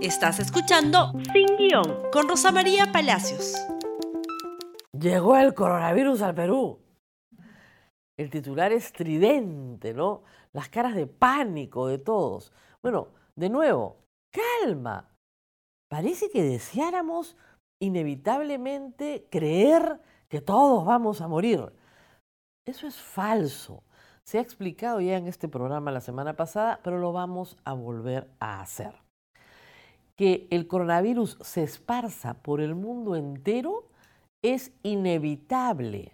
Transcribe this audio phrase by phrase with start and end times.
[0.00, 3.56] Estás escuchando Sin Guión con Rosa María Palacios.
[4.92, 6.78] Llegó el coronavirus al Perú.
[8.16, 10.22] El titular es tridente, ¿no?
[10.52, 12.52] Las caras de pánico de todos.
[12.80, 13.96] Bueno, de nuevo,
[14.30, 15.08] calma.
[15.90, 17.36] Parece que deseáramos
[17.82, 21.72] inevitablemente creer que todos vamos a morir.
[22.64, 23.82] Eso es falso.
[24.22, 28.30] Se ha explicado ya en este programa la semana pasada, pero lo vamos a volver
[28.38, 29.07] a hacer
[30.18, 33.84] que el coronavirus se esparza por el mundo entero
[34.42, 36.12] es inevitable.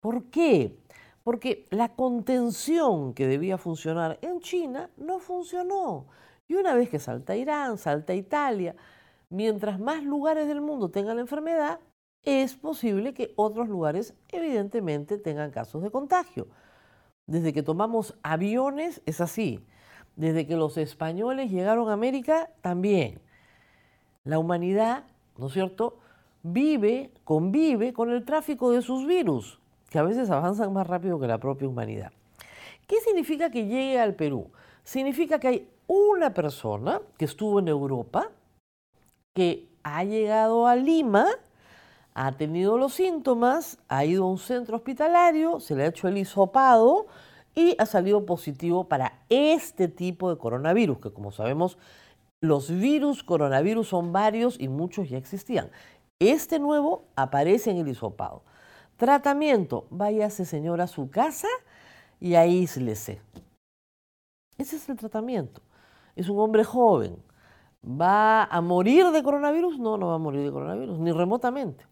[0.00, 0.78] ¿Por qué?
[1.24, 6.06] Porque la contención que debía funcionar en China no funcionó.
[6.46, 8.76] Y una vez que salta Irán, salta Italia,
[9.28, 11.80] mientras más lugares del mundo tengan la enfermedad,
[12.22, 16.46] es posible que otros lugares evidentemente tengan casos de contagio.
[17.26, 19.66] Desde que tomamos aviones es así
[20.18, 23.20] desde que los españoles llegaron a América, también.
[24.24, 25.04] La humanidad,
[25.38, 25.98] ¿no es cierto?,
[26.42, 31.28] vive, convive con el tráfico de sus virus, que a veces avanzan más rápido que
[31.28, 32.10] la propia humanidad.
[32.88, 34.50] ¿Qué significa que llegue al Perú?
[34.82, 38.28] Significa que hay una persona que estuvo en Europa,
[39.34, 41.26] que ha llegado a Lima,
[42.14, 46.18] ha tenido los síntomas, ha ido a un centro hospitalario, se le ha hecho el
[46.18, 47.06] hisopado,
[47.54, 51.78] y ha salido positivo para este tipo de coronavirus, que como sabemos,
[52.40, 55.70] los virus coronavirus son varios y muchos ya existían.
[56.20, 58.42] Este nuevo aparece en el hisopado.
[58.96, 61.48] Tratamiento, váyase señora a su casa
[62.20, 63.20] y aíslese.
[64.56, 65.62] Ese es el tratamiento.
[66.16, 67.22] Es un hombre joven.
[67.84, 69.78] ¿Va a morir de coronavirus?
[69.78, 71.86] No, no va a morir de coronavirus, ni remotamente.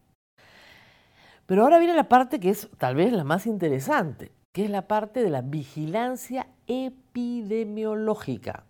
[1.47, 4.89] Pero ahora viene la parte que es tal vez la más interesante que es la
[4.89, 8.65] parte de la vigilancia epidemiológica.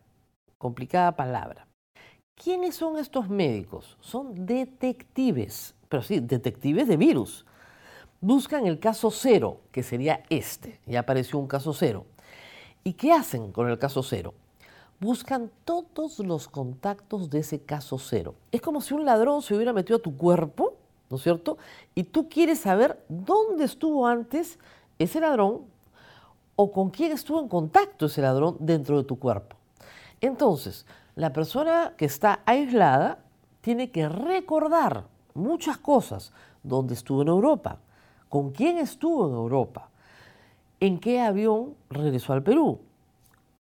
[0.59, 1.69] Complicada palabra.
[2.35, 3.97] ¿Quiénes son estos médicos?
[4.01, 7.47] Son detectives, pero sí, detectives de virus.
[8.21, 10.81] Buscan el caso cero, que sería este.
[10.87, 12.05] Ya apareció un caso cero.
[12.83, 14.35] ¿Y qué hacen con el caso cero?
[14.99, 18.35] Buscan todos los contactos de ese caso cero.
[18.51, 20.75] Es como si un ladrón se hubiera metido a tu cuerpo,
[21.09, 21.59] ¿no es cierto?
[21.95, 24.59] Y tú quieres saber dónde estuvo antes
[24.99, 25.76] ese ladrón
[26.57, 29.57] o con quién estuvo en contacto ese ladrón dentro de tu cuerpo.
[30.21, 33.19] Entonces, la persona que está aislada
[33.61, 36.33] tiene que recordar muchas cosas.
[36.63, 37.79] ¿Dónde estuvo en Europa?
[38.29, 39.91] ¿Con quién estuvo en Europa?
[40.81, 42.81] ¿En qué avión regresó al Perú?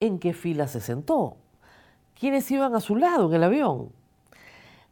[0.01, 1.37] ¿En qué fila se sentó?
[2.19, 3.91] ¿Quiénes iban a su lado en el avión?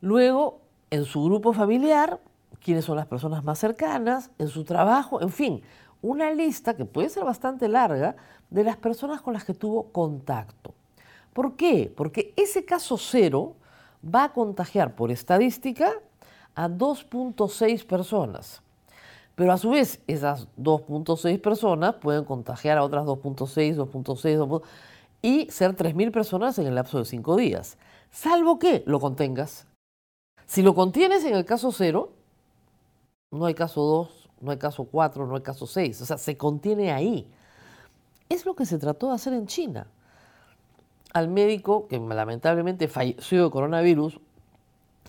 [0.00, 2.20] Luego, en su grupo familiar,
[2.62, 5.62] quiénes son las personas más cercanas, en su trabajo, en fin,
[6.02, 8.16] una lista que puede ser bastante larga
[8.50, 10.74] de las personas con las que tuvo contacto.
[11.32, 11.92] ¿Por qué?
[11.96, 13.54] Porque ese caso cero
[14.04, 15.92] va a contagiar por estadística
[16.54, 18.60] a 2.6 personas.
[19.34, 24.62] Pero a su vez, esas 2.6 personas pueden contagiar a otras 2.6, 2.6,
[25.22, 27.78] y ser 3.000 personas en el lapso de 5 días.
[28.10, 29.66] Salvo que lo contengas.
[30.46, 32.10] Si lo contienes en el caso cero,
[33.30, 36.36] no hay caso 2, no hay caso 4, no hay caso 6, o sea, se
[36.36, 37.26] contiene ahí.
[38.28, 39.86] Es lo que se trató de hacer en China.
[41.14, 44.18] Al médico, que lamentablemente falleció de coronavirus,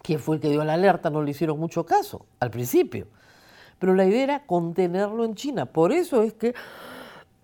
[0.03, 3.07] que fue el que dio la alerta, no le hicieron mucho caso al principio.
[3.79, 5.65] Pero la idea era contenerlo en China.
[5.65, 6.53] Por eso es que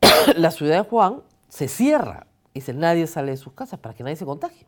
[0.35, 2.27] la ciudad de Juan se cierra.
[2.53, 4.65] Dice, nadie sale de sus casas para que nadie se contagie.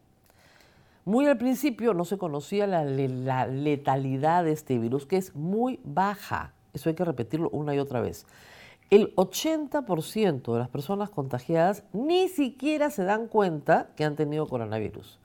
[1.04, 5.80] Muy al principio no se conocía la, la letalidad de este virus, que es muy
[5.84, 6.54] baja.
[6.74, 8.26] Eso hay que repetirlo una y otra vez.
[8.90, 15.20] El 80% de las personas contagiadas ni siquiera se dan cuenta que han tenido coronavirus,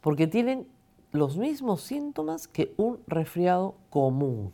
[0.00, 0.68] porque tienen
[1.10, 4.52] los mismos síntomas que un resfriado común.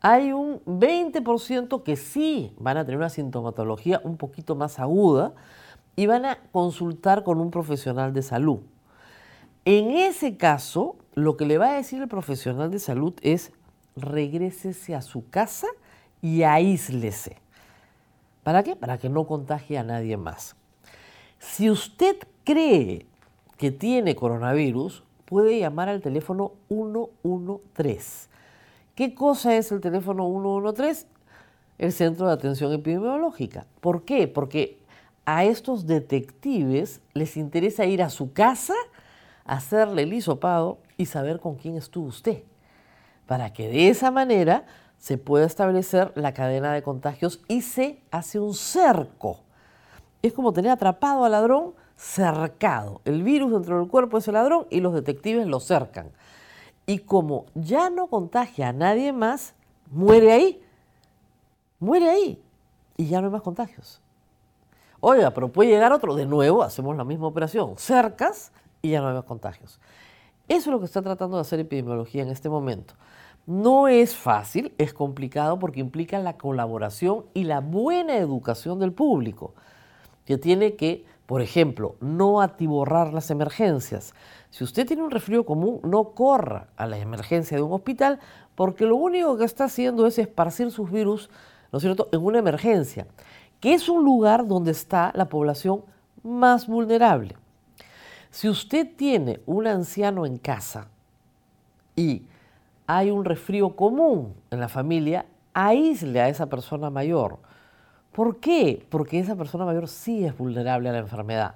[0.00, 5.34] Hay un 20% que sí van a tener una sintomatología un poquito más aguda
[5.96, 8.60] y van a consultar con un profesional de salud.
[9.64, 13.52] En ese caso, lo que le va a decir el profesional de salud es,
[13.96, 15.66] regrésese a su casa
[16.22, 17.36] y aíslese.
[18.42, 18.76] ¿Para qué?
[18.76, 20.56] Para que no contagie a nadie más.
[21.38, 23.06] Si usted cree
[23.56, 28.28] que tiene coronavirus, puede llamar al teléfono 113.
[28.94, 31.06] ¿Qué cosa es el teléfono 113?
[31.78, 33.66] El Centro de Atención Epidemiológica.
[33.80, 34.28] ¿Por qué?
[34.28, 34.78] Porque
[35.24, 38.74] a estos detectives les interesa ir a su casa,
[39.44, 42.42] hacerle el hisopado y saber con quién estuvo usted
[43.30, 44.64] para que de esa manera
[44.98, 49.38] se pueda establecer la cadena de contagios y se hace un cerco.
[50.20, 53.00] Es como tener atrapado al ladrón cercado.
[53.04, 56.10] El virus dentro del cuerpo de ese ladrón y los detectives lo cercan.
[56.86, 59.54] Y como ya no contagia a nadie más,
[59.92, 60.60] muere ahí.
[61.78, 62.42] Muere ahí.
[62.96, 64.00] Y ya no hay más contagios.
[64.98, 66.16] Oiga, pero puede llegar otro.
[66.16, 67.74] De nuevo, hacemos la misma operación.
[67.76, 68.50] Cercas
[68.82, 69.78] y ya no hay más contagios.
[70.48, 72.94] Eso es lo que está tratando de hacer epidemiología en este momento.
[73.50, 79.54] No es fácil, es complicado porque implica la colaboración y la buena educación del público,
[80.24, 84.14] que tiene que, por ejemplo, no atiborrar las emergencias.
[84.50, 88.20] Si usted tiene un resfrío común, no corra a la emergencia de un hospital
[88.54, 91.28] porque lo único que está haciendo es esparcir sus virus,
[91.72, 93.08] ¿no es cierto?, en una emergencia,
[93.58, 95.82] que es un lugar donde está la población
[96.22, 97.34] más vulnerable.
[98.30, 100.86] Si usted tiene un anciano en casa
[101.96, 102.29] y
[102.92, 107.38] hay un resfrío común en la familia, aísle a esa persona mayor.
[108.10, 108.84] ¿Por qué?
[108.90, 111.54] Porque esa persona mayor sí es vulnerable a la enfermedad.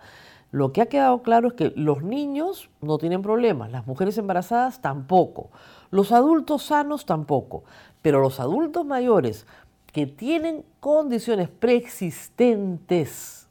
[0.53, 4.81] Lo que ha quedado claro es que los niños no tienen problemas, las mujeres embarazadas
[4.81, 5.51] tampoco,
[5.91, 7.65] los adultos sanos tampoco,
[8.01, 9.45] pero los adultos mayores
[9.93, 13.49] que tienen condiciones preexistentes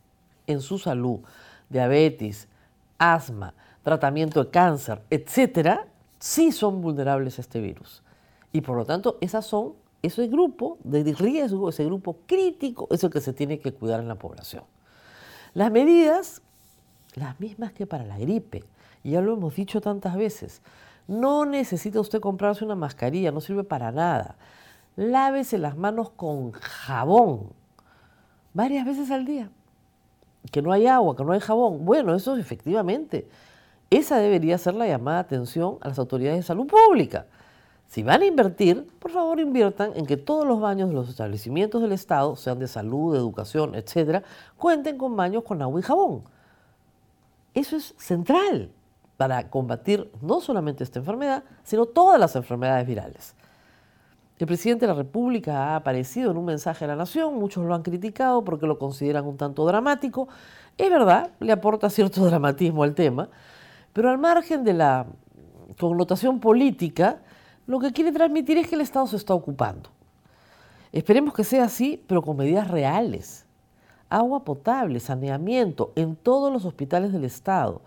[0.48, 1.20] en su salud,
[1.68, 2.48] diabetes,
[2.98, 3.54] asma,
[3.84, 5.86] tratamiento de cáncer, etcétera,
[6.24, 8.02] sí son vulnerables a este virus.
[8.54, 13.10] Y por lo tanto, esas son, ese grupo de riesgo, ese grupo crítico, es el
[13.10, 14.64] que se tiene que cuidar en la población.
[15.54, 16.42] Las medidas,
[17.16, 18.64] las mismas que para la gripe,
[19.04, 20.62] ya lo hemos dicho tantas veces,
[21.10, 24.38] no necesita usted comprarse una mascarilla, no sirve para nada.
[24.96, 27.50] Lávese las manos con jabón
[28.54, 29.50] varias veces al día.
[30.54, 31.84] Que no hay agua, que no hay jabón.
[31.84, 33.28] Bueno, eso efectivamente
[33.98, 37.26] esa debería ser la llamada atención a las autoridades de salud pública.
[37.88, 41.82] Si van a invertir, por favor inviertan en que todos los baños de los establecimientos
[41.82, 44.24] del Estado, sean de salud, de educación, etcétera,
[44.58, 46.24] cuenten con baños con agua y jabón.
[47.54, 48.72] Eso es central
[49.18, 53.36] para combatir no solamente esta enfermedad, sino todas las enfermedades virales.
[54.40, 57.76] El presidente de la República ha aparecido en un mensaje a la nación, muchos lo
[57.76, 60.28] han criticado porque lo consideran un tanto dramático.
[60.78, 63.30] Es verdad, le aporta cierto dramatismo al tema,
[63.94, 65.06] pero al margen de la
[65.80, 67.22] connotación política,
[67.66, 69.90] lo que quiere transmitir es que el Estado se está ocupando.
[70.92, 73.46] Esperemos que sea así, pero con medidas reales.
[74.10, 77.82] Agua potable, saneamiento en todos los hospitales del Estado.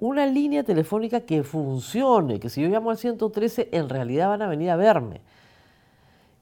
[0.00, 4.48] Una línea telefónica que funcione, que si yo llamo al 113 en realidad van a
[4.48, 5.20] venir a verme.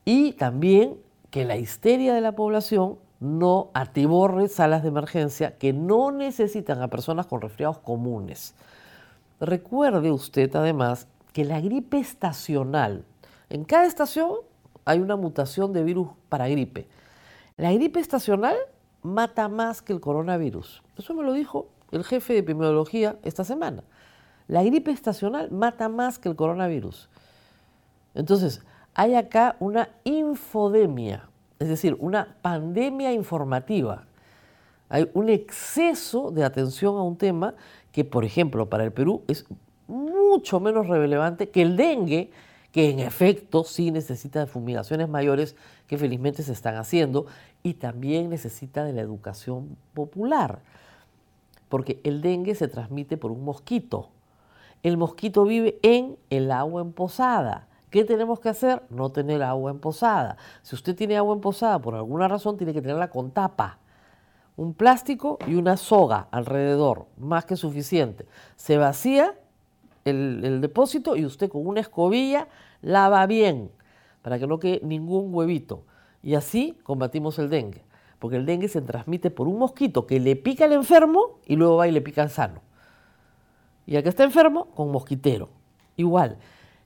[0.05, 0.97] Y también
[1.31, 6.89] que la histeria de la población no atiborre salas de emergencia que no necesitan a
[6.89, 8.55] personas con resfriados comunes.
[9.41, 13.05] Recuerde usted además que la gripe estacional,
[13.51, 14.33] en cada estación
[14.85, 16.89] hay una mutación de virus para gripe.
[17.57, 18.57] La gripe estacional
[19.03, 20.83] mata más que el coronavirus.
[20.97, 23.83] Eso me lo dijo el jefe de epidemiología esta semana.
[24.49, 27.09] La gripe estacional mata más que el coronavirus.
[28.15, 28.63] Entonces,
[28.95, 31.29] hay acá una infodemia,
[31.59, 34.07] es decir, una pandemia informativa.
[34.89, 37.55] Hay un exceso de atención a un tema
[37.97, 39.47] que, por ejemplo, para el Perú es
[39.89, 42.31] mucho menos relevante que el dengue,
[42.71, 45.57] que en efecto sí necesita de fumigaciones mayores
[45.87, 47.25] que felizmente se están haciendo
[47.63, 50.59] y también necesita de la educación popular,
[51.71, 54.11] porque el dengue se transmite por un mosquito.
[54.83, 57.67] El mosquito vive en el agua emposada.
[57.89, 58.83] ¿Qué tenemos que hacer?
[58.91, 60.37] No tener agua emposada.
[60.61, 63.79] Si usted tiene agua emposada por alguna razón, tiene que tenerla con tapa
[64.57, 68.27] un plástico y una soga alrededor, más que suficiente.
[68.57, 69.35] Se vacía
[70.05, 72.49] el, depósito y usted con una escobilla
[72.81, 73.71] lava bien
[74.23, 75.85] para que no quede ningún huevito.
[76.23, 77.85] Y así combatimos el dengue,
[78.19, 81.77] porque el dengue se transmite por un mosquito que le pica al enfermo y luego
[81.77, 82.63] va y le pica al sano.
[83.87, 85.51] Y al que está enfermo, con mosquitero.
[85.97, 86.39] Igual,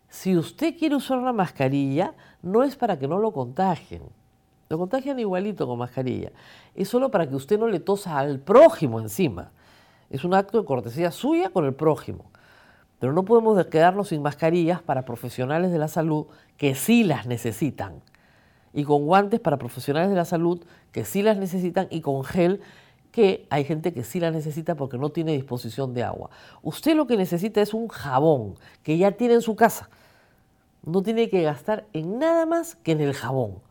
[0.09, 4.03] si usted quiere usar una mascarilla, no es para que no lo contagien
[4.71, 6.31] lo contagian igualito con mascarilla.
[6.77, 9.51] Es solo para que usted no le tosa al prójimo encima.
[10.11, 12.27] Es un acto de cortesía suya con el prójimo.
[13.01, 18.01] Pero no podemos quedarnos sin mascarillas para profesionales de la salud que sí las necesitan.
[18.73, 20.63] Y con guantes para profesionales de la salud
[20.93, 22.61] que sí las necesitan y con gel
[23.11, 26.31] que hay gente que sí las necesita porque no tiene disposición de agua.
[26.63, 29.91] Usted lo que necesita es un jabón que ya tiene en su casa.
[30.85, 33.69] No tiene que gastar en nada más que en el jabón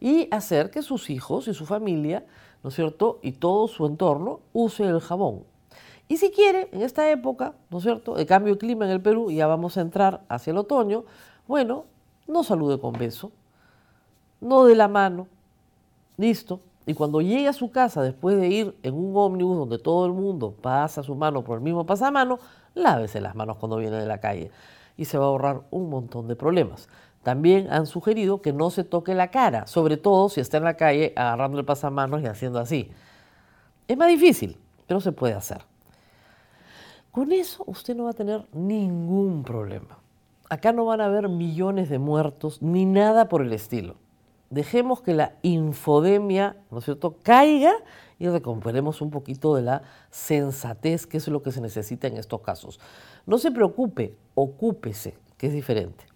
[0.00, 2.24] y hacer que sus hijos y su familia,
[2.62, 5.44] ¿no es cierto?, y todo su entorno use el jabón.
[6.08, 9.00] Y si quiere, en esta época, ¿no es cierto?, de cambio de clima en el
[9.00, 11.04] Perú, ya vamos a entrar hacia el otoño,
[11.46, 11.84] bueno,
[12.26, 13.32] no salude con beso,
[14.40, 15.26] no de la mano,
[16.16, 20.06] listo, Y cuando llegue a su casa después de ir en un ómnibus donde todo
[20.06, 22.38] el mundo pasa su mano por el mismo pasamano,
[22.74, 24.50] lávese las manos cuando viene de la calle
[24.96, 26.88] y se va a ahorrar un montón de problemas.
[27.28, 30.78] También han sugerido que no se toque la cara, sobre todo si está en la
[30.78, 32.90] calle agarrando el pasamanos y haciendo así.
[33.86, 34.56] Es más difícil,
[34.86, 35.60] pero se puede hacer.
[37.12, 39.98] Con eso usted no va a tener ningún problema.
[40.48, 43.96] Acá no van a haber millones de muertos ni nada por el estilo.
[44.48, 47.74] Dejemos que la infodemia, ¿no es cierto?, caiga
[48.18, 52.40] y recuperemos un poquito de la sensatez, que es lo que se necesita en estos
[52.40, 52.80] casos.
[53.26, 56.06] No se preocupe, ocúpese, que es diferente.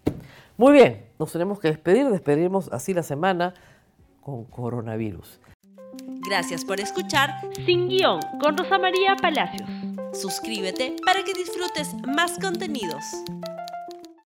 [0.57, 3.53] Muy bien, nos tenemos que despedir, despediremos así la semana
[4.21, 5.39] con coronavirus.
[6.27, 7.31] Gracias por escuchar
[7.65, 9.69] Sin Guión con Rosa María Palacios.
[10.13, 13.03] Suscríbete para que disfrutes más contenidos.